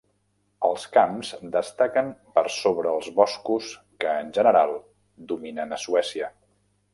[0.67, 3.69] Els camps destaquen per sobre els boscos
[4.05, 4.75] que en general
[5.35, 6.33] dominen a Suècia.